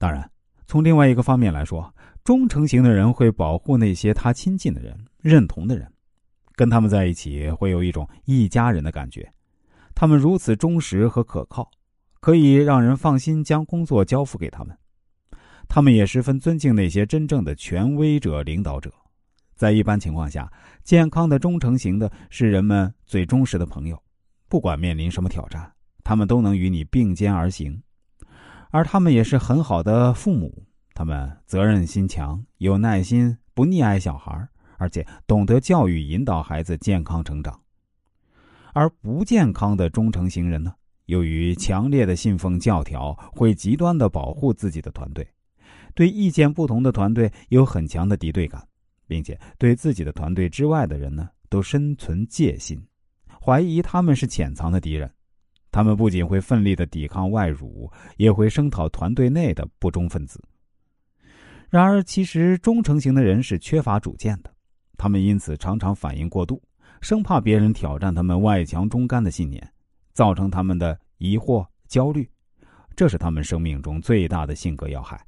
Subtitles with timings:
[0.00, 0.30] 当然，
[0.66, 1.94] 从另外一个方面来说，
[2.24, 5.86] 忠诚型的人会保护那些他亲近的人、认同的人，
[6.56, 9.30] 跟他们在一起会有一种一家人的感觉。
[9.94, 11.70] 他们如此忠实和可靠，
[12.18, 14.74] 可以让人放心将工作交付给他们。
[15.68, 18.90] 他们也十分尊敬那些真正的权威者、领导者。
[19.54, 20.50] 在一般情况下，
[20.82, 24.02] 健康的忠诚型的是人们最忠实的朋友，
[24.48, 25.70] 不管面临什么挑战，
[26.02, 27.82] 他们都能与你并肩而行。
[28.70, 37.60] 而他们也是很好的父母，他们责任心强，有耐心，不溺爱小孩，而且懂得教育引导孩子健康成长。
[38.72, 40.72] 而不健康的忠诚型人呢，
[41.06, 45.26] 由于强烈的信奉教条，会极端的保护自己的团队，
[45.94, 48.64] 对意见不同的团队有很强的敌对感。
[49.10, 52.80] 并且对自己的团队之外的人呢，都深存戒心，
[53.44, 55.12] 怀疑他们是潜藏的敌人。
[55.70, 60.42] 他们不仅会奋力的抵抗外辱，也会声讨团队内的不忠分子。
[61.68, 64.52] 然而，其实忠诚型的人是缺乏主见的，
[64.96, 66.62] 他们因此常常反应过度，
[67.00, 69.72] 生怕别人挑战他们外强中干的信念，
[70.12, 72.28] 造成他们的疑惑、焦虑。
[72.96, 75.24] 这是他们生命中最大的性格要害。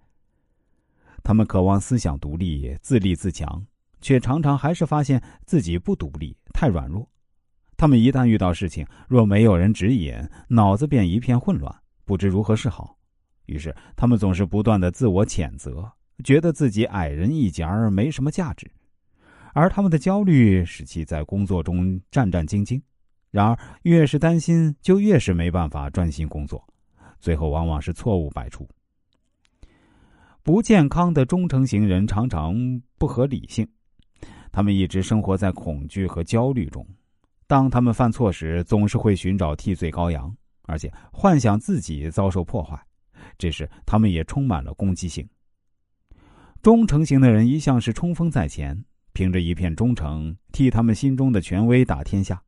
[1.22, 3.64] 他们渴望思想独立、自立自强。
[4.04, 7.08] 却常常还是发现自己不独立，太软弱。
[7.82, 10.14] 他们一旦遇到事情，若没有人指引，
[10.46, 12.96] 脑子便一片混乱，不知如何是好。
[13.46, 15.90] 于是，他们总是不断的自我谴责，
[16.22, 18.70] 觉得自己矮人一截儿，没什么价值。
[19.52, 22.80] 而他们的焦虑使其在工作中战战兢兢。
[23.32, 26.64] 然而，越是担心，就越是没办法专心工作，
[27.18, 28.64] 最后往往是错误百出。
[30.44, 32.54] 不健康的忠诚型人常常
[32.96, 33.68] 不合理性。
[34.52, 36.86] 他们一直生活在恐惧和焦虑中，
[37.52, 42.82] 当他们犯错时，总是会寻找替罪羔羊，而且幻想自己遭受破坏。
[43.36, 45.28] 这时，他们也充满了攻击性。
[46.62, 52.42] 忠诚型的人一向是冲锋在前，凭着一片忠诚替他们心中的权威打天下。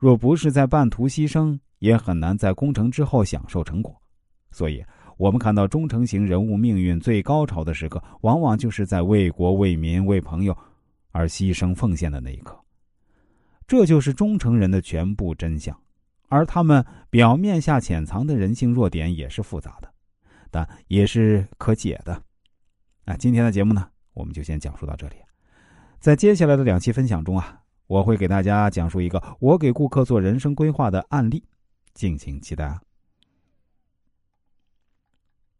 [0.00, 3.94] 若不是在半途牺牲，也很难在攻城之后享受成果。
[4.50, 4.84] 所以，
[5.18, 10.58] 我们看到忠诚型人物命运最高潮的时刻，往往就是在为国为民为朋友。
[11.12, 12.58] 而牺牲奉献的那一刻，
[13.66, 15.76] 这就是忠诚人的全部真相。
[16.28, 19.92] 而他们表面下潜藏的人性弱点也是复杂的，
[20.50, 22.22] 但也是可解的。
[23.04, 25.16] 那，今天的节目呢，我们就先讲述到这里。
[26.00, 31.44] 在接下来的两期分享中啊，我会给大家讲述一个我给顾客做人生规划的案例，
[31.92, 32.80] 敬请期待啊。